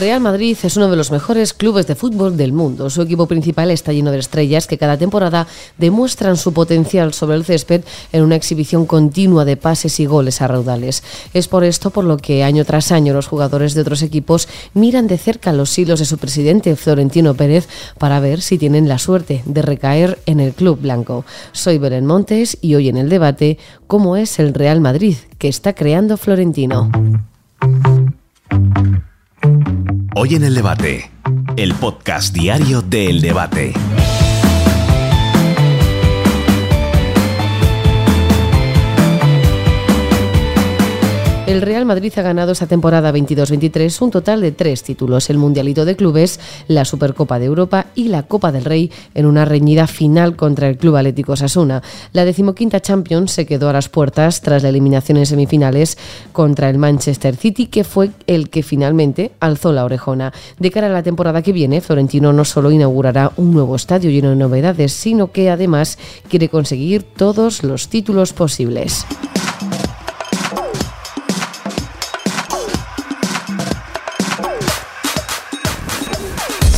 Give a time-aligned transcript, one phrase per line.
[0.00, 2.88] Real Madrid es uno de los mejores clubes de fútbol del mundo.
[2.88, 7.44] Su equipo principal está lleno de estrellas que cada temporada demuestran su potencial sobre el
[7.44, 11.02] césped en una exhibición continua de pases y goles a raudales.
[11.34, 15.06] Es por esto por lo que año tras año los jugadores de otros equipos miran
[15.06, 19.42] de cerca los hilos de su presidente Florentino Pérez para ver si tienen la suerte
[19.44, 21.26] de recaer en el club blanco.
[21.52, 25.74] Soy Beren Montes y hoy en el debate cómo es el Real Madrid que está
[25.74, 26.90] creando Florentino.
[30.22, 31.10] Hoy en el debate,
[31.56, 33.72] el podcast diario de El Debate.
[41.50, 45.84] El Real Madrid ha ganado esta temporada 22-23 un total de tres títulos, el Mundialito
[45.84, 50.36] de Clubes, la Supercopa de Europa y la Copa del Rey en una reñida final
[50.36, 51.82] contra el Club Atlético Sasuna.
[52.12, 55.98] La decimoquinta Champions se quedó a las puertas tras la eliminación en semifinales
[56.30, 60.32] contra el Manchester City, que fue el que finalmente alzó la orejona.
[60.60, 64.30] De cara a la temporada que viene, Florentino no solo inaugurará un nuevo estadio lleno
[64.30, 69.04] de novedades, sino que además quiere conseguir todos los títulos posibles.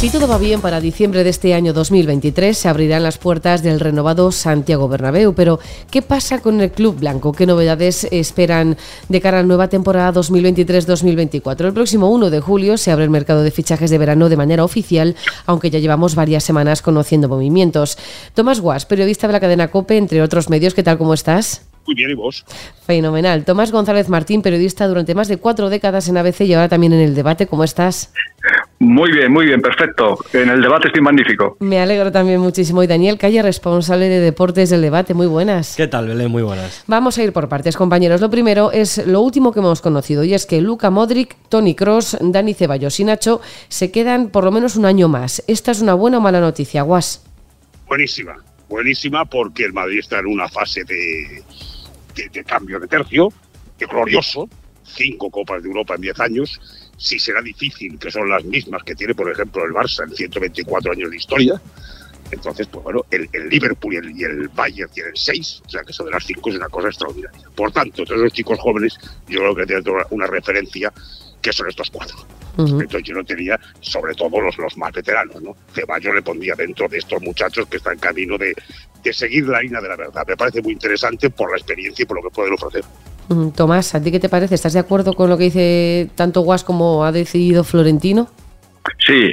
[0.03, 3.79] Si todo va bien para diciembre de este año 2023 se abrirán las puertas del
[3.79, 5.61] renovado Santiago Bernabéu, pero
[5.93, 7.31] ¿qué pasa con el club blanco?
[7.31, 8.77] ¿Qué novedades esperan
[9.09, 11.67] de cara a la nueva temporada 2023-2024?
[11.67, 14.65] El próximo 1 de julio se abre el mercado de fichajes de verano de manera
[14.65, 15.15] oficial,
[15.47, 17.97] aunque ya llevamos varias semanas conociendo movimientos.
[18.35, 21.65] Tomás Guas, periodista de la cadena COPE, entre otros medios, ¿qué tal cómo estás?
[21.87, 22.45] Muy bien, ¿y vos?
[22.85, 23.45] Fenomenal.
[23.45, 27.01] Tomás González Martín, periodista durante más de cuatro décadas en ABC y ahora también en
[27.03, 27.47] el debate.
[27.47, 28.13] ¿Cómo estás?
[28.83, 30.19] Muy bien, muy bien, perfecto.
[30.33, 31.57] En el debate estoy magnífico.
[31.61, 32.83] Me alegro también muchísimo.
[32.83, 35.15] Y Daniel Calle, responsable de deportes del debate.
[35.15, 35.77] Muy buenas.
[35.77, 36.33] ¿Qué tal, Belén?
[36.33, 36.83] Muy buenas.
[36.89, 38.21] Vamos a ir por partes, compañeros.
[38.21, 42.17] Lo primero es lo último que hemos conocido y es que Luca Modric, Tony Cross,
[42.21, 45.45] Dani Ceballos y Nacho se quedan por lo menos un año más.
[45.47, 47.25] ¿Esta es una buena o mala noticia, Guas?
[47.87, 48.35] Buenísima,
[48.69, 51.45] buenísima porque el Madrid está en una fase de,
[52.17, 53.29] de, de cambio de tercio,
[53.79, 54.49] de glorioso,
[54.83, 56.61] cinco Copas de Europa en diez años
[57.03, 60.93] si será difícil, que son las mismas que tiene, por ejemplo, el Barça en 124
[60.93, 61.61] años de historia.
[62.31, 65.83] Entonces, pues bueno, el, el Liverpool y el, y el, Bayern tienen seis, o sea
[65.83, 67.43] que eso de las cinco es una cosa extraordinaria.
[67.57, 68.97] Por tanto, todos los chicos jóvenes,
[69.29, 70.93] yo creo que tienen una referencia
[71.43, 72.17] que son estos cuatro.
[72.57, 72.83] Uh -huh.
[72.83, 75.57] Entonces yo no tenía, sobre todo los, los más veteranos, ¿no?
[75.75, 78.55] Ceballos le pondría dentro de estos muchachos que están camino de,
[79.03, 80.25] de seguir la línea de la verdad.
[80.27, 82.85] Me parece muy interesante por la experiencia y por lo que pueden ofrecer.
[83.55, 84.55] Tomás, ¿a ti qué te parece?
[84.55, 88.29] ¿Estás de acuerdo con lo que dice tanto Guas como ha decidido Florentino?
[88.99, 89.33] Sí,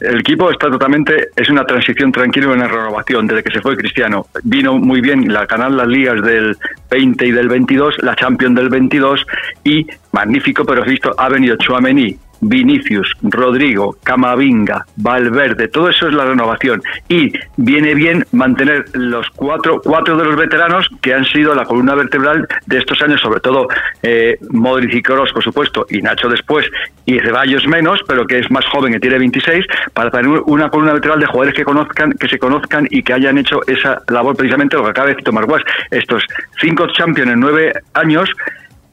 [0.00, 3.76] el equipo está totalmente, es una transición tranquila y una renovación desde que se fue
[3.76, 4.26] Cristiano.
[4.42, 6.56] Vino muy bien la ganar las ligas del
[6.90, 9.24] 20 y del 22, la Champions del 22
[9.64, 16.14] y magnífico, pero he visto, ha venido Chouameni, Vinicius, Rodrigo, Camavinga, Valverde, todo eso es
[16.14, 16.82] la renovación.
[17.08, 21.94] Y viene bien mantener los cuatro, cuatro de los veteranos que han sido la columna
[21.94, 23.68] vertebral de estos años, sobre todo
[24.02, 26.66] eh, Modric y Kroos, por supuesto, y Nacho después,
[27.06, 30.92] y Ceballos menos, pero que es más joven, que tiene 26, para tener una columna
[30.92, 34.76] vertebral de jugadores que conozcan, que se conozcan y que hayan hecho esa labor precisamente
[34.76, 36.24] lo que acaba de decir Tomás Guas, estos
[36.60, 38.30] cinco champions en nueve años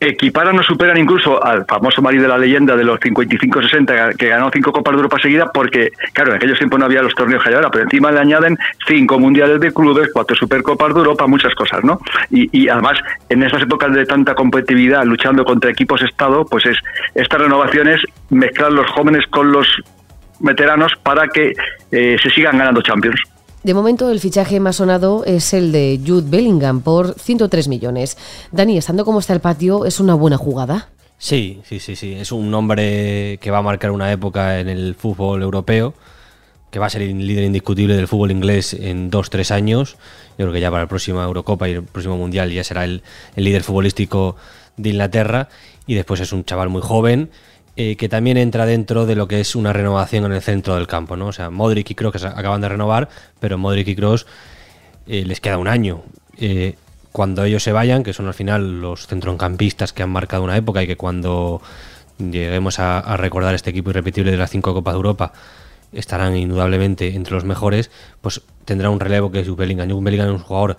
[0.09, 4.49] equiparan o superan incluso al famoso Madrid de la leyenda de los 55-60 que ganó
[4.51, 7.49] cinco Copas de Europa seguidas porque, claro, en aquellos tiempos no había los torneos que
[7.49, 8.57] hay ahora, pero encima le añaden
[8.87, 11.99] cinco Mundiales de Clubes, cuatro Supercopas de Europa, muchas cosas, ¿no?
[12.29, 12.97] Y, y además,
[13.29, 16.77] en esas épocas de tanta competitividad, luchando contra equipos Estado, pues es
[17.13, 19.67] estas renovaciones, mezclar los jóvenes con los
[20.39, 21.53] veteranos para que
[21.91, 23.21] eh, se sigan ganando Champions.
[23.65, 28.15] De momento, el fichaje más sonado es el de Jude Bellingham por 103 millones.
[28.51, 30.89] Dani, estando como está el patio, ¿es una buena jugada?
[31.17, 32.13] Sí, sí, sí, sí.
[32.13, 35.95] Es un nombre que va a marcar una época en el fútbol europeo,
[36.69, 39.97] que va a ser el líder indiscutible del fútbol inglés en dos, tres años.
[40.37, 43.01] Yo creo que ya para la próxima Eurocopa y el próximo Mundial ya será el,
[43.35, 44.35] el líder futbolístico
[44.77, 45.49] de Inglaterra.
[45.87, 47.31] Y después es un chaval muy joven
[47.77, 50.87] eh, que también entra dentro de lo que es una renovación en el centro del
[50.87, 51.27] campo, ¿no?
[51.27, 54.25] O sea, Modric y Kroos acaban de renovar, pero Modric y Kroos
[55.07, 56.03] eh, les queda un año.
[56.37, 56.75] Eh,
[57.11, 60.83] cuando ellos se vayan, que son al final los centrocampistas que han marcado una época
[60.83, 61.61] y que cuando
[62.17, 65.33] lleguemos a, recordar este equipo irrepetible de las cinco Copas de Europa
[65.91, 67.91] estarán indudablemente entre los mejores,
[68.21, 69.89] pues tendrá un relevo que es Bellingham.
[69.89, 70.77] Jude Bellingham es un jugador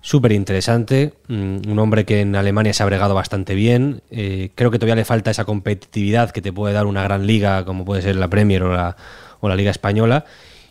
[0.00, 4.78] súper interesante, un hombre que en Alemania se ha bregado bastante bien, eh, creo que
[4.78, 8.16] todavía le falta esa competitividad que te puede dar una gran liga como puede ser
[8.16, 8.96] la Premier o la,
[9.40, 10.24] o la Liga Española,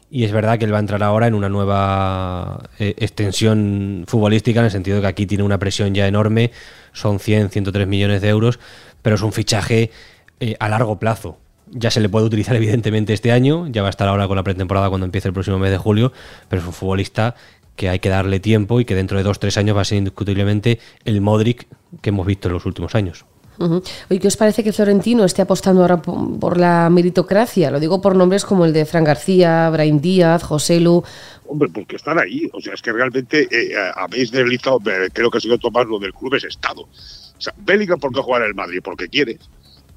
[0.10, 4.60] y es verdad que él va a entrar ahora en una nueva eh, extensión futbolística
[4.60, 6.52] en el sentido de que aquí tiene una presión ya enorme,
[6.94, 8.60] son 100, 103 millones de euros,
[9.02, 9.92] pero es un fichaje
[10.40, 11.38] eh, a largo plazo.
[11.70, 14.44] ya se le puede utilizar evidentemente este año, ya va a estar ahora con la
[14.44, 16.14] pretemporada cuando empiece el próximo mes de julio,
[16.48, 17.36] pero es un futbolista
[17.78, 20.00] que hay que darle tiempo y que dentro de dos tres años va a ser
[20.00, 21.68] indiscutiblemente el Modric
[22.02, 23.24] que hemos visto en los últimos años.
[23.60, 27.72] Oye, ¿qué os parece que Florentino esté apostando ahora por, la meritocracia?
[27.72, 31.04] Lo digo por nombres como el de Fran García, Brian Díaz, José Lu.
[31.48, 32.50] Hombre, porque están ahí.
[32.54, 34.80] O sea, es que realmente eh, habéis deslizado,
[35.12, 36.82] creo que ha sido tomar lo del club es Estado.
[36.82, 38.80] O sea, Bellingham, ¿por qué jugar en el Madrid?
[38.84, 39.40] Porque quiere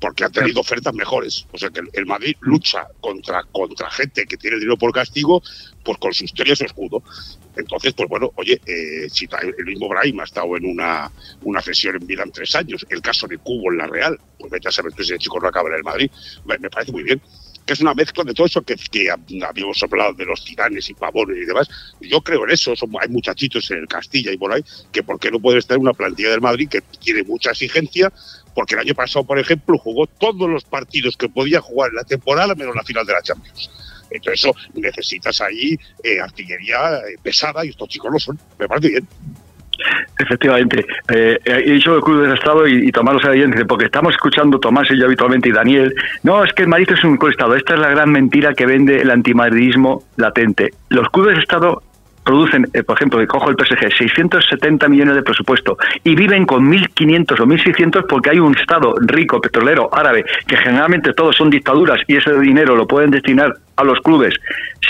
[0.00, 1.46] porque ha tenido ofertas mejores.
[1.52, 5.42] O sea que el Madrid lucha contra, contra gente que tiene dinero por castigo,
[5.84, 7.02] pues con su historia y su escudo.
[7.60, 9.28] Entonces, pues bueno, oye, eh, si
[9.58, 11.10] el mismo Brahim ha estado en una,
[11.42, 14.68] una sesión en Milán tres años, el caso de Cubo en la Real, pues vete
[14.68, 16.10] a saber si ese chico no acaba en el Madrid,
[16.44, 17.20] me, parece muy bien
[17.66, 20.94] que es una mezcla de todo eso que, que habíamos hablado de los tiranes y
[20.94, 21.68] pavones y demás.
[22.00, 25.30] Yo creo en eso, hay muchachitos en el Castilla y por ahí, que por qué
[25.30, 28.12] no puede estar en una plantilla del Madrid que tiene mucha exigencia,
[28.56, 32.04] porque el año pasado, por ejemplo, jugó todos los partidos que podía jugar en la
[32.04, 33.70] temporada menos la final de la Champions.
[34.10, 38.38] Entonces eso necesitas ahí eh, artillería eh, pesada y estos chicos lo son.
[38.58, 39.08] Me parece bien.
[40.18, 40.84] Efectivamente.
[41.08, 44.90] Eh, he dicho el Club del Estado y, Tomás lo sabe porque estamos escuchando Tomás
[44.90, 45.94] y yo habitualmente y Daniel.
[46.22, 47.56] No, es que el Madrid es un club de Estado.
[47.56, 50.74] Esta es la gran mentira que vende el antimadridismo latente.
[50.88, 51.82] Los clubes de Estado
[52.30, 57.40] producen, eh, por ejemplo, cojo el PSG, 670 millones de presupuesto y viven con 1.500
[57.40, 62.16] o 1.600 porque hay un Estado rico, petrolero, árabe, que generalmente todos son dictaduras y
[62.16, 64.34] ese dinero lo pueden destinar a los clubes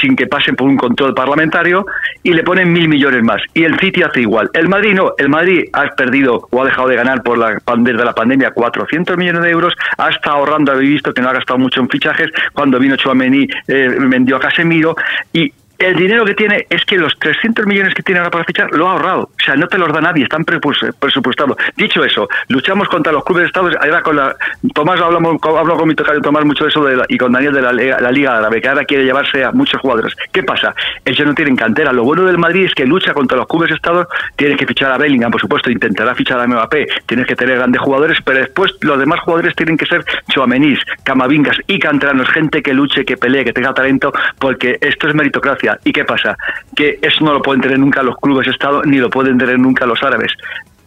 [0.00, 1.86] sin que pasen por un control parlamentario
[2.22, 3.40] y le ponen mil millones más.
[3.54, 4.50] Y el City hace igual.
[4.52, 5.12] El Madrid no.
[5.18, 9.16] El Madrid ha perdido o ha dejado de ganar por la, desde la pandemia 400
[9.16, 9.74] millones de euros.
[9.98, 12.28] Ha estado ahorrando, habéis visto que no ha gastado mucho en fichajes.
[12.52, 14.94] Cuando vino Chouameni eh, vendió a Casemiro
[15.32, 18.70] y el dinero que tiene es que los 300 millones que tiene ahora para fichar
[18.72, 19.22] lo ha ahorrado.
[19.22, 21.56] O sea, no te los da nadie, están presupuestados.
[21.74, 23.70] Dicho eso, luchamos contra los clubes de Estado.
[23.80, 24.36] Ahora con la,
[24.74, 27.62] Tomás, hablamos, hablo con mi tocayo Tomás mucho de eso de y con Daniel de
[27.62, 30.14] la, la, Liga Árabe, que ahora quiere llevarse a muchos jugadores.
[30.30, 30.74] ¿Qué pasa?
[31.02, 31.92] Ellos no tienen cantera.
[31.92, 34.06] Lo bueno del Madrid es que lucha contra los clubes de Estado.
[34.36, 36.86] Tienes que fichar a Bellingham, por supuesto, intentará fichar a Mbappé.
[37.06, 41.56] Tienes que tener grandes jugadores, pero después los demás jugadores tienen que ser Chouamenis, Camavingas
[41.66, 45.92] y canteranos, gente que luche, que pelee, que tenga talento, porque esto es meritocracia ¿Y
[45.92, 46.36] qué pasa?
[46.74, 49.58] Que eso no lo pueden tener nunca los clubes de Estado ni lo pueden tener
[49.58, 50.32] nunca los árabes.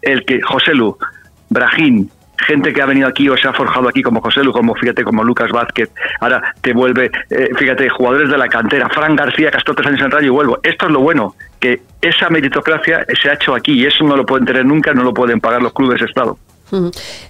[0.01, 0.97] El que José Lu,
[1.49, 4.75] Brahim, gente que ha venido aquí o se ha forjado aquí como José Lu, como
[4.75, 5.89] fíjate, como Lucas Vázquez,
[6.19, 9.87] ahora te vuelve, eh, fíjate, jugadores de la cantera, Fran García, que ha estado tres
[9.87, 10.59] años en Rayo y vuelvo.
[10.63, 14.25] Esto es lo bueno, que esa meritocracia se ha hecho aquí y eso no lo
[14.25, 16.37] pueden tener nunca, no lo pueden pagar los clubes de Estado.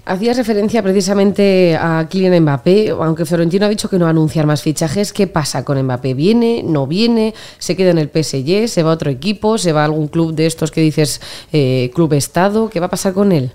[0.06, 4.46] Hacías referencia precisamente a Kylian Mbappé, aunque Florentino ha dicho que no va a anunciar
[4.46, 5.14] más fichajes.
[5.14, 6.14] ¿Qué pasa con Mbappé?
[6.14, 6.64] ¿Viene?
[6.64, 7.34] ¿No viene?
[7.58, 8.68] ¿Se queda en el PSG?
[8.68, 9.58] ¿Se va a otro equipo?
[9.58, 11.22] ¿Se va a algún club de estos que dices
[11.52, 12.70] eh, club estado?
[12.70, 13.54] ¿Qué va a pasar con él?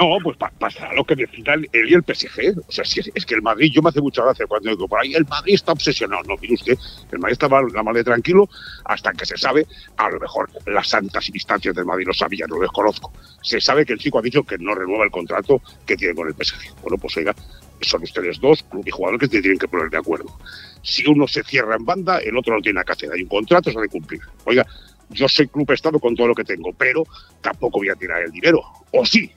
[0.00, 2.58] No, pues pasa lo que necesitan él y el PSG.
[2.66, 4.98] O sea, si es, que el Madrid, yo me hace mucha gracia cuando digo por
[4.98, 6.22] ahí, el Madrid está obsesionado.
[6.26, 6.78] No, mire usted,
[7.12, 8.48] el Madrid está la mal de tranquilo
[8.86, 9.66] hasta que se sabe,
[9.98, 13.12] a lo mejor las santas instancias del Madrid lo sabían, no lo desconozco.
[13.42, 16.28] Se sabe que el chico ha dicho que no renueva el contrato que tiene con
[16.28, 16.80] el PSG.
[16.80, 17.34] Bueno, pues oiga,
[17.82, 20.34] son ustedes dos, club y jugador, que se tienen que poner de acuerdo.
[20.82, 23.12] Si uno se cierra en banda, el otro no tiene que hacer.
[23.12, 24.22] Hay un contrato, se ha de cumplir.
[24.44, 24.66] Oiga,
[25.10, 27.04] yo soy club estado con todo lo que tengo, pero
[27.42, 28.62] tampoco voy a tirar el dinero.
[28.92, 29.30] O sí,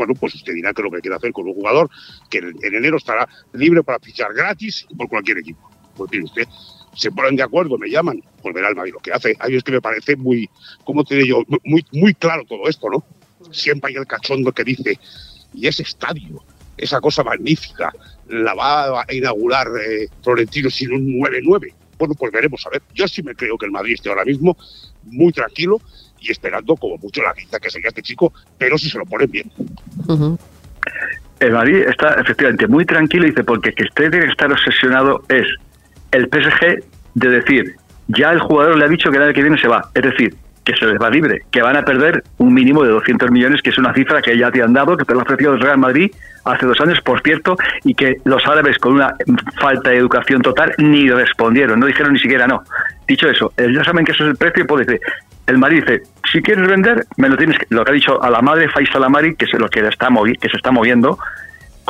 [0.00, 1.90] bueno, pues usted dirá que lo que quiere hacer con un jugador
[2.30, 5.70] que en, enero estará libre para fichar gratis por cualquier equipo.
[5.94, 6.48] Pues mire usted,
[6.96, 9.36] se ponen de acuerdo, me llaman, pues verá el Madrid lo que hace.
[9.38, 10.48] A es que me parece muy,
[10.84, 11.42] ¿cómo te yo?
[11.64, 13.04] Muy, muy claro todo esto, ¿no?
[13.52, 14.98] Siempre hay el cachondo que dice,
[15.52, 16.42] y ese estadio,
[16.78, 17.92] esa cosa magnífica,
[18.28, 21.74] la va a inaugurar eh, Florentino sin un 9-9.
[21.98, 22.80] Bueno, pues veremos a ver.
[22.94, 24.56] Yo sí me creo que el Madrid esté ahora mismo
[25.02, 25.78] muy tranquilo
[26.20, 29.30] y esperando como mucho la quinta que sería este chico, pero si se lo ponen
[29.30, 29.50] bien.
[31.40, 35.22] El Madrid está efectivamente muy tranquilo y dice, porque que usted tiene que estar obsesionado
[35.28, 35.46] es
[36.12, 36.84] el PSG
[37.14, 37.76] de decir,
[38.08, 39.88] ya el jugador le ha dicho que el año que viene se va.
[39.94, 40.34] Es decir,
[40.64, 43.70] que se les va libre, que van a perder un mínimo de 200 millones, que
[43.70, 45.78] es una cifra que ya te han dado, que te lo ha ofrecido el Real
[45.78, 46.12] Madrid
[46.44, 49.14] hace dos años, por cierto, y que los árabes con una
[49.60, 52.62] falta de educación total ni respondieron, no dijeron ni siquiera no.
[53.08, 55.00] Dicho eso, ya saben que eso es el precio y puede decir,
[55.46, 58.30] el Madrid dice, si quieres vender, me lo tienes que, lo que ha dicho a
[58.30, 60.08] la madre Faisal Amari, que es lo que está
[60.40, 61.18] que se está moviendo,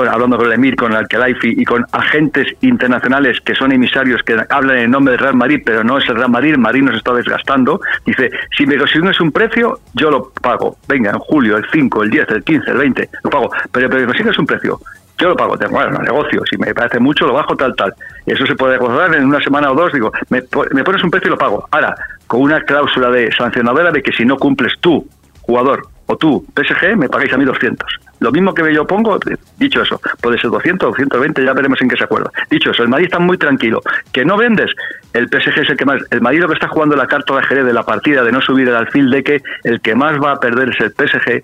[0.08, 4.36] hablando con el Emir, con el Kelaifi y con agentes internacionales que son emisarios que
[4.48, 6.96] hablan en nombre del Real Madrid, pero no es el Real Madrid, el Madrid nos
[6.96, 7.80] está desgastando.
[8.06, 10.76] Dice, si me consigues un precio, yo lo pago.
[10.88, 13.50] Venga, en julio, el 5, el 10, el 15, el 20, lo pago.
[13.72, 14.80] Pero, pero me consigues un precio,
[15.20, 17.94] yo lo pago, tengo bueno, negocio, si me parece mucho lo bajo tal, tal.
[18.26, 21.28] Y eso se puede acordar en una semana o dos, digo, me, pones un precio
[21.28, 21.68] y lo pago.
[21.70, 21.94] Ahora,
[22.26, 25.06] con una cláusula de sancionadora de que si no cumples tú,
[25.42, 27.86] jugador o tú, PSG, me pagáis a mí 200.
[28.20, 29.18] Lo mismo que yo pongo,
[29.58, 32.30] dicho eso, puede ser 200 o 120, ya veremos en qué se acuerda.
[32.50, 33.80] Dicho eso, el Madrid está muy tranquilo.
[34.12, 34.70] ¿Que no vendes?
[35.12, 36.02] El PSG es el que más.
[36.10, 38.40] El Madrid lo que está jugando la carta de Jerez de la partida de no
[38.40, 41.42] subir el alfil de que el que más va a perder es el PSG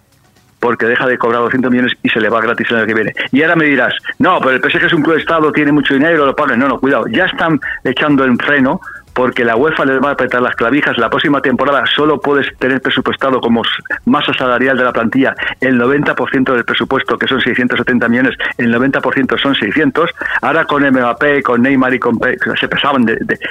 [0.66, 3.14] porque deja de cobrar 200 millones y se le va gratis el año que viene.
[3.30, 5.94] Y ahora me dirás, no, pero el PSG es un club de Estado, tiene mucho
[5.94, 6.58] dinero, lo pagan.
[6.58, 8.80] No, no, cuidado, ya están echando en freno
[9.14, 10.98] porque la UEFA les va a apretar las clavijas.
[10.98, 13.62] La próxima temporada solo puedes tener presupuestado como
[14.06, 19.40] masa salarial de la plantilla el 90% del presupuesto, que son 670 millones, el 90%
[19.40, 20.10] son 600.
[20.42, 22.18] Ahora con Mbappé, con Neymar y con
[22.58, 23.06] se pasaban,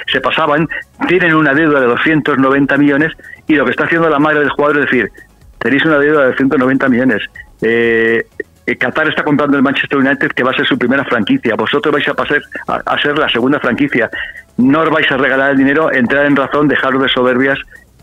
[0.06, 0.68] se pasaban,
[1.08, 3.12] tienen una deuda de 290 millones
[3.46, 5.10] y lo que está haciendo la madre del jugador es decir,
[5.58, 7.22] tenéis una deuda de 190 millones.
[7.62, 8.26] Eh,
[8.66, 11.54] eh, Qatar está comprando el Manchester United, que va a ser su primera franquicia.
[11.54, 14.10] Vosotros vais a pasar a ser la segunda franquicia
[14.56, 17.58] no os vais a regalar el dinero, entrar en razón, dejaros de soberbias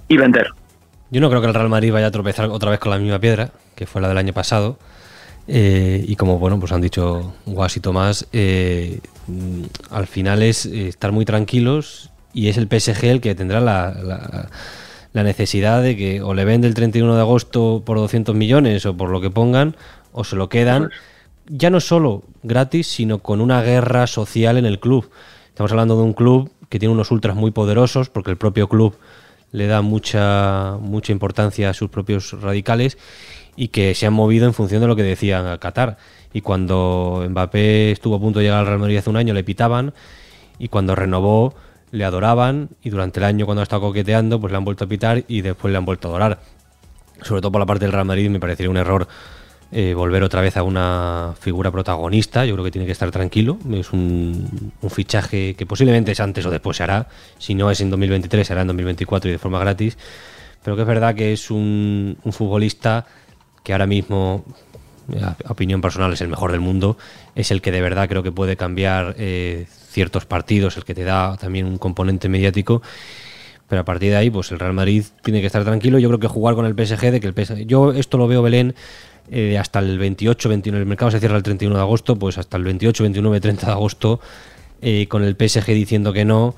[0.07, 0.48] y vender.
[1.10, 3.19] Yo no creo que el Real Madrid vaya a tropezar otra vez con la misma
[3.19, 4.77] piedra, que fue la del año pasado.
[5.48, 9.00] Eh, y como bueno, pues han dicho Guas y Tomás, eh,
[9.91, 13.91] al final es eh, estar muy tranquilos y es el PSG el que tendrá la,
[13.91, 14.48] la,
[15.22, 19.12] necesidad de que o le vende el 31 de agosto por 200 millones o por
[19.12, 19.75] lo que pongan,
[20.12, 20.89] o se lo quedan,
[21.46, 25.12] ya no solo gratis, sino con una guerra social en el club.
[25.50, 28.96] Estamos hablando de un club que tiene unos ultras muy poderosos, porque el propio club
[29.51, 32.98] le da mucha, mucha importancia a sus propios radicales
[33.55, 35.98] y que se han movido en función de lo que decían Qatar.
[36.34, 39.43] Y cuando Mbappé estuvo a punto de llegar al Real Madrid hace un año, le
[39.43, 39.93] pitaban,
[40.58, 41.53] y cuando renovó,
[41.93, 44.88] le adoraban, y durante el año, cuando ha estado coqueteando, pues le han vuelto a
[44.88, 46.39] pitar y después le han vuelto a adorar.
[47.21, 49.07] Sobre todo por la parte del Real Madrid, me parecería un error
[49.71, 52.45] eh, volver otra vez a una figura protagonista.
[52.45, 53.59] Yo creo que tiene que estar tranquilo.
[53.71, 57.09] Es un, fichaje que posiblemente es antes o después se hará.
[57.38, 59.95] Si no es en 2023, será en 2024 y de forma gratis.
[60.63, 63.05] Pero que es verdad que es un, futbolista
[63.63, 64.45] que ahora mismo,
[65.21, 66.97] a opinión personal, es el mejor del mundo.
[67.35, 71.03] Es el que de verdad creo que puede cambiar eh, ciertos partidos, el que te
[71.03, 72.81] da también un componente mediático
[73.73, 75.97] pero a partir de ahí, pues el Real Madrid tiene que estar tranquilo.
[75.97, 78.43] Yo creo que jugar con el PSG, de que el PSG, yo esto lo veo
[78.43, 78.75] Belén
[79.31, 82.57] eh, hasta el 28, 29, el mercado se cierra el 31 de agosto, pues hasta
[82.57, 84.19] el 28, 29, 30 de agosto,
[84.81, 86.55] eh, con el PSG diciendo que no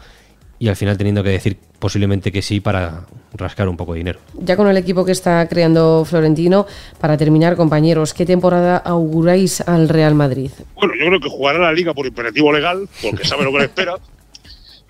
[0.57, 3.05] y al final teniendo que decir posiblemente que sí para
[3.37, 4.19] rascar un poco de dinero.
[4.33, 6.65] Ya con el equipo que está creando Florentino,
[6.99, 10.51] para terminar, compañeros, ¿qué temporada auguráis al Real Madrid?
[10.75, 13.65] Bueno, yo creo que jugará la liga por imperativo legal, porque sabe lo que le
[13.65, 13.95] espera.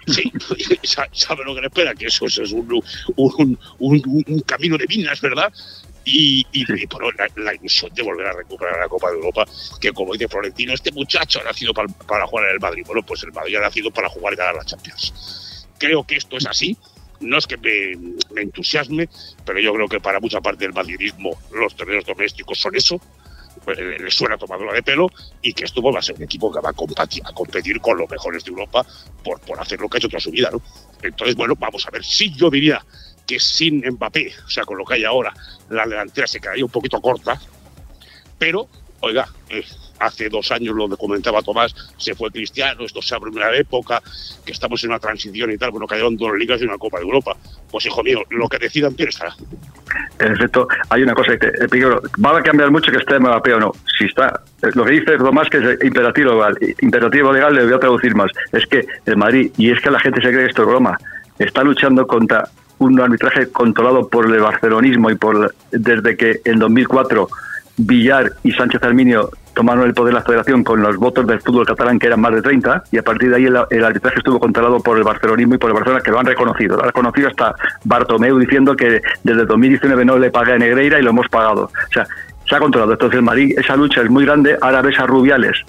[0.08, 0.32] Sí,
[1.12, 2.82] sabe lo que le espera, que eso, es un,
[3.16, 5.52] un, un, camino de minas, ¿verdad?
[6.06, 7.04] y, y, por
[7.38, 9.46] la, ilusión de volver a recuperar la Copa de Europa,
[9.82, 12.84] que como dice Florentino, este muchacho ha nacido para, jugar en el Madrid.
[12.86, 15.68] Bueno, pues el Madrid ha nacido para jugar y ganar la Champions.
[15.78, 16.78] Creo que esto es así.
[17.22, 19.10] No es que me, entusiasme,
[19.46, 23.00] pero yo creo que para mucha parte del madridismo los terrenos domésticos son eso.
[23.64, 25.10] Pues, le, suena tomadura de pelo
[25.42, 28.44] y que esto va a ser un equipo que va a competir, con los mejores
[28.44, 28.86] de Europa
[29.24, 30.52] por, por hacer lo que ha hecho toda su vida.
[30.52, 30.62] ¿no?
[31.02, 32.04] Entonces, bueno, vamos a ver.
[32.04, 32.86] si yo diría
[33.26, 35.34] que sin Mbappé, o sea, con lo que hay ahora,
[35.70, 37.42] la delantera se quedaría un poquito corta,
[38.38, 38.68] pero,
[39.00, 39.66] oiga, eh,
[40.00, 44.02] hace dos años lo comentaba Tomás, se fue Cristiano, esto se abre una época,
[44.46, 47.06] que estamos en una transición y tal, bueno, cayeron dos ligas y una Copa de
[47.06, 47.36] Europa.
[47.72, 49.36] Pues hijo mío, lo que decidan bien estará.
[50.20, 51.86] En efecto, hay una cosa que te,
[52.24, 53.72] va a cambiar mucho que esté Mbappé o no.
[53.98, 57.74] Si está, eh, lo que dice Tomás que es imperativo legal, imperativo legal le voy
[57.74, 60.50] a traducir más, es que el Madrid, y es que la gente se cree que
[60.50, 60.98] esto es broma,
[61.40, 67.28] está luchando contra un arbitraje controlado por el barcelonismo y por desde que en 2004
[67.78, 71.66] Villar y Sánchez Arminio tomaron el poder de la federación con los votos del fútbol
[71.66, 74.80] catalán que eran más de 30 y a partir de ahí el, arbitraje estuvo controlado
[74.82, 76.76] por el barcelonismo y por el Barcelona que lo han reconocido.
[76.76, 81.02] Lo ha reconocido hasta Bartomeu diciendo que desde 2019 no le paga a Negreira y
[81.02, 81.64] lo hemos pagado.
[81.64, 82.06] O sea,
[82.48, 82.92] se ha controlado.
[82.92, 84.58] Entonces el Madrid, esa lucha es muy grande.
[84.62, 85.64] Ahora ves a Rubiales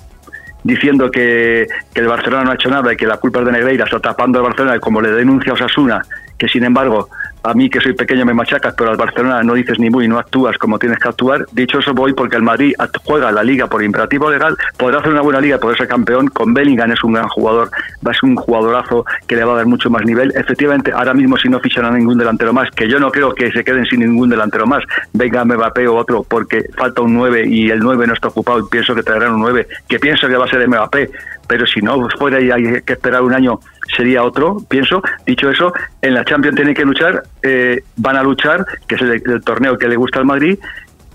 [0.65, 3.85] diciendo que, el Barcelona no ha hecho nada y que la culpa es de Negreira,
[3.85, 6.03] está tapando al Barcelona como le denuncia Osasuna
[6.39, 7.09] que sin embargo
[7.43, 10.19] a mí que soy pequeño me machacas, pero al Barcelona no dices ni muy, no
[10.19, 11.47] actúas como tienes que actuar.
[11.53, 12.75] Dicho eso voy porque el Madrid
[13.05, 16.55] juega la liga por imperativo legal, podrá hacer una buena liga, poder ser campeón, con
[16.55, 17.71] Bellingham es un gran jugador,
[18.07, 20.33] va a ser un jugadorazo que le va a dar mucho más nivel.
[20.37, 23.51] Efectivamente, ahora mismo si no fichan a ningún delantero más, que yo no creo que
[23.53, 27.71] se queden sin ningún delantero más, venga Mbappé o otro, porque falta un 9 y
[27.71, 30.45] el 9 no está ocupado y pienso que traerán un 9, que pienso que va
[30.45, 31.11] a ser Mbappé,
[31.47, 33.61] pero si no fuera y hay que esperar un año
[33.95, 35.03] sería otro, pienso.
[35.27, 35.73] Dicho eso,
[36.03, 39.89] en la Champions tienen que luchar, eh, van a luchar, que es el, torneo que
[39.89, 40.59] le gusta al Madrid,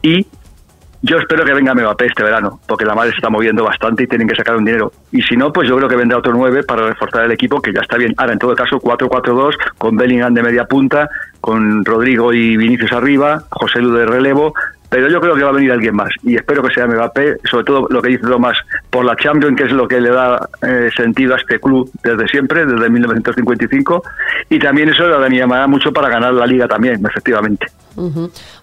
[0.01, 0.25] y
[1.03, 4.07] Yo espero que venga Mbappé este verano, porque la madre se está moviendo bastante y
[4.07, 4.91] tienen que sacar un dinero.
[5.11, 7.73] Y si no, pues yo creo que vendrá otro 9 para reforzar el equipo, que
[7.73, 8.13] ya está bien.
[8.17, 11.09] Ahora, en todo caso, 4-4-2, con Bellingham de media punta,
[11.39, 14.53] con Rodrigo y Vinicius arriba, José Lu de relevo,
[14.91, 17.63] pero yo creo que va a venir alguien más y espero que sea Mbappé, sobre
[17.63, 18.57] todo lo que dice Tomás,
[18.89, 22.27] por la Champions, que es lo que le da eh, sentido a este club desde
[22.27, 24.03] siempre, desde 1955,
[24.49, 27.67] y también eso le animará mucho para ganar la Liga también, efectivamente.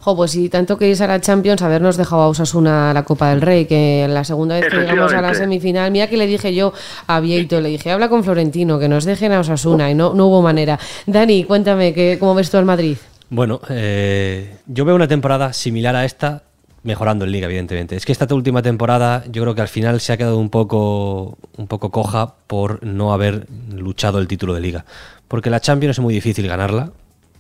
[0.00, 3.40] Jo, pues si tanto queréis a la Champions, habernos dejado a Osasuna la Copa del
[3.40, 6.75] Rey, que la segunda vez que llegamos a la semifinal, mira que le dije yo
[7.06, 10.26] a Vieito, le dije, habla con Florentino, que nos dejen a Osasuna, y no, no
[10.26, 10.78] hubo manera.
[11.06, 12.99] Dani, cuéntame, que, ¿cómo ves tú al Madrid?
[13.30, 16.44] Bueno, eh, yo veo una temporada similar a esta,
[16.82, 17.97] mejorando en liga, evidentemente.
[17.97, 21.37] Es que esta última temporada yo creo que al final se ha quedado un poco,
[21.56, 24.85] un poco coja por no haber luchado el título de liga.
[25.28, 26.92] Porque la Champions es muy difícil ganarla.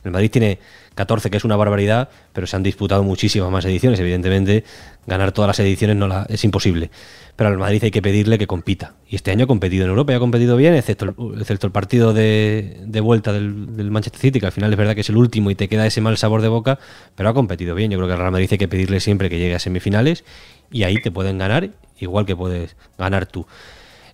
[0.04, 0.58] El Madrid tiene
[0.94, 4.00] 14, que es una barbaridad, pero se han disputado muchísimas más ediciones.
[4.00, 4.64] Evidentemente,
[5.06, 6.90] ganar todas las ediciones no es imposible
[7.38, 8.94] pero al Madrid hay que pedirle que compita.
[9.08, 11.72] Y este año ha competido en Europa y ha competido bien, excepto el, excepto el
[11.72, 15.48] partido de, vuelta del, Manchester City, que al final es verdad que es el último
[15.48, 16.80] y te queda ese mal sabor de boca,
[17.14, 17.92] pero ha competido bien.
[17.92, 20.24] Yo creo que al Real Madrid hay que pedirle siempre que llegue a semifinales
[20.72, 23.46] y ahí te pueden ganar, igual que puedes ganar tú.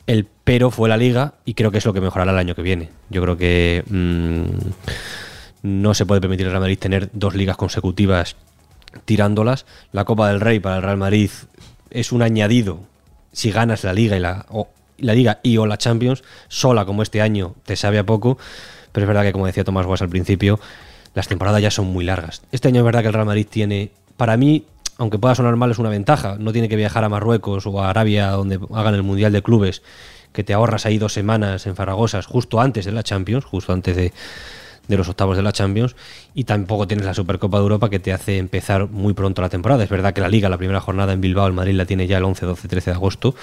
[0.06, 2.60] El pero fue la liga y creo que es lo que mejorará el año que
[2.60, 2.90] viene.
[3.08, 4.44] Yo creo que mm,
[5.64, 8.36] no se puede permitir al Real Madrid tener dos ligas consecutivas
[9.06, 9.64] tirándolas.
[9.92, 11.30] La Copa del Rey para el Real Madrid
[11.90, 12.80] es un añadido
[13.32, 14.44] si ganas la liga y la,
[14.98, 18.36] la liga y o la Champions, sola como este año te sabe a poco,
[18.92, 20.60] pero es verdad que como decía Tomás Guas al principio,
[21.14, 22.42] las temporadas ya son muy largas.
[22.52, 24.66] Este año es verdad que el Real Madrid tiene, para mí,
[24.98, 26.36] aunque pueda sonar mal, es una ventaja.
[26.38, 29.82] No tiene que viajar a Marruecos o a Arabia donde hagan el Mundial de Clubes,
[30.34, 33.96] que te ahorras ahí dos semanas en Faragosas, justo antes de la Champions, justo antes
[33.96, 34.12] de,
[34.88, 35.96] de los octavos de la Champions
[36.34, 39.84] y tampoco tienes la Supercopa de Europa que te hace empezar muy pronto la temporada.
[39.84, 42.18] Es verdad que la liga, la primera jornada en Bilbao, el Madrid la tiene ya
[42.18, 43.34] el 11, 12, 13 de agosto,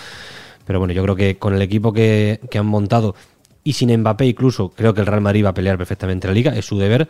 [0.66, 3.16] pero bueno, yo creo que con el equipo que, han montado
[3.64, 6.56] y sin Mbappé incluso, creo que el Real Madrid va a pelear perfectamente la liga,
[6.56, 7.08] es su deber.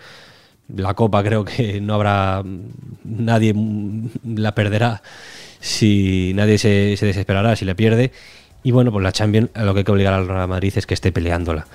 [0.76, 2.44] La Copa creo que no habrá
[3.04, 3.54] nadie
[4.24, 5.02] la perderá
[5.60, 8.12] si nadie se, se desesperará si la pierde.
[8.64, 10.94] Y bueno, pues la Champions lo que hay que obligar al Real Madrid es que
[10.94, 11.68] esté peleándola.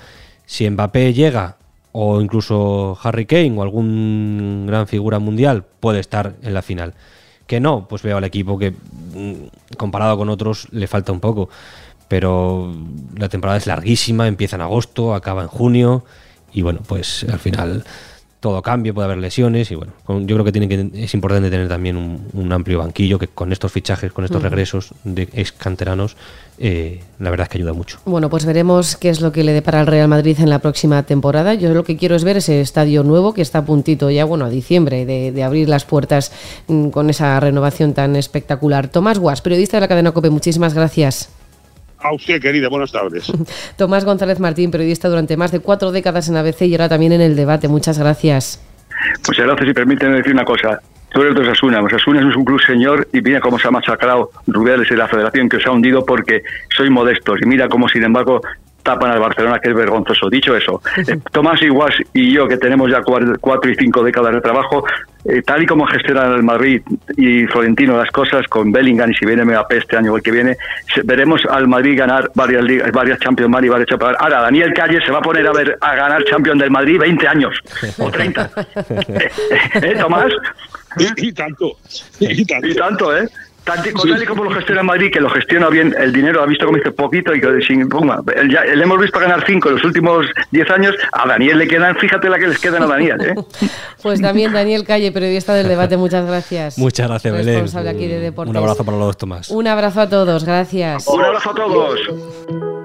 [0.45, 1.57] Si Mbappé llega
[1.99, 6.93] o incluso Harry Kane o algún gran figura mundial puede estar en la final.
[7.47, 11.49] Que no, pues veo al equipo que mm, comparado con otros le falta un poco.
[12.07, 12.71] Pero
[13.15, 16.05] la temporada es larguísima, empieza en agosto, acaba en junio
[16.53, 17.83] y bueno, pues al final
[18.39, 21.67] todo cambia, puede haber lesiones y bueno, yo creo que, tiene que es importante tener
[21.67, 26.15] también un, amplio banquillo que con estos fichajes, con estos regresos de ex canteranos,
[26.59, 27.99] eh, la verdad es que ayuda mucho.
[28.05, 31.03] Bueno, pues veremos qué es lo que le depara al Real Madrid en la próxima
[31.03, 31.55] temporada.
[31.55, 34.45] Yo lo que quiero es ver ese estadio nuevo que está a puntito ya, bueno,
[34.45, 36.31] a diciembre, de, de abrir las puertas
[36.67, 38.87] mm, con esa renovación tan espectacular.
[38.87, 41.29] Tomás Guas, periodista de la cadena COPE, muchísimas gracias.
[41.99, 43.31] A usted, querida, buenas tardes.
[43.77, 47.21] Tomás González Martín, periodista durante más de cuatro décadas en ABC y ahora también en
[47.21, 47.67] el debate.
[47.67, 48.61] Muchas gracias.
[49.27, 50.79] Muchas gracias y permíteme decir una cosa.
[51.09, 51.81] Tú eres de Osasuna.
[51.81, 55.49] Osasuna es un club señor y mira cómo se ha masacrado Rubiales y la federación
[55.49, 56.43] que os ha hundido porque
[56.75, 57.39] soy modestos.
[57.41, 58.41] Y mira cómo, sin embargo,
[58.87, 60.29] tapan al Barcelona, que es vergonzoso.
[60.29, 64.41] Dicho eso, eh, Tomás Iguas y yo, que tenemos ya cuatro y cinco décadas de
[64.41, 64.85] trabajo,
[65.25, 66.81] eh, tal y como gestionan el Madrid
[67.17, 70.31] y Florentino las cosas con Bellingham y si viene Mbappé este año o el que
[70.31, 70.55] viene,
[71.03, 74.15] veremos al Madrid ganar varias ligas, varias Champions Madrid y varias Champions.
[74.19, 77.27] Ahora, Daniel Calle se va a poner a ver a ganar Champions del Madrid 20
[77.27, 77.59] años
[77.97, 78.51] o 30.
[79.81, 80.31] ¿Eh, Tomás?
[80.97, 81.73] Y, tanto.
[82.19, 83.27] Y tanto, y tanto ¿eh?
[83.67, 86.77] Tal, y como lo gestiona Madrid, que lo gestiona bien, el dinero ha visto como
[86.77, 88.23] dice poquito y que sin puma.
[88.25, 90.95] Le hemos visto ganar cinco en los últimos diez años.
[91.11, 93.19] A Daniel le quedan, fíjate la que les quedan a Daniel.
[93.21, 93.35] ¿eh?
[94.01, 96.77] pues también Daniel Calle, periodista del debate, muchas gracias.
[96.77, 97.65] Muchas gracias, Belén.
[98.37, 99.49] Un abrazo para los dos, Tomás.
[99.49, 101.05] Un abrazo a todos, gracias.
[101.07, 102.76] Un abrazo a todos.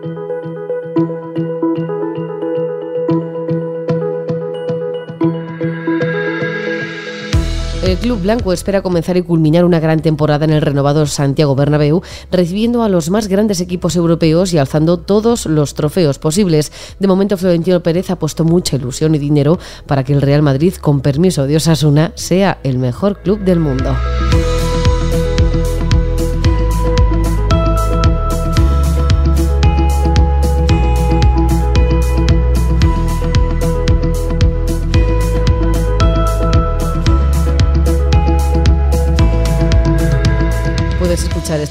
[7.93, 12.01] El Club Blanco espera comenzar y culminar una gran temporada en el renovado Santiago Bernabéu,
[12.31, 16.73] recibiendo a los más grandes equipos europeos y alzando todos los trofeos posibles.
[16.99, 20.73] De momento, Florentino Pérez ha puesto mucha ilusión y dinero para que el Real Madrid,
[20.77, 23.95] con permiso de Osasuna, sea el mejor club del mundo.